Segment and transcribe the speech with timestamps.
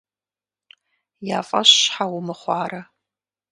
[1.37, 2.81] Я фӀэщ щхьэ умыхъуарэ?